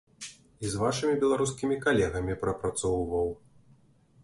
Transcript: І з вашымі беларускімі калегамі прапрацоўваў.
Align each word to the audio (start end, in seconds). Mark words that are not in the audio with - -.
І 0.67 0.71
з 0.75 0.79
вашымі 0.83 1.19
беларускімі 1.25 1.77
калегамі 1.85 2.39
прапрацоўваў. 2.47 3.33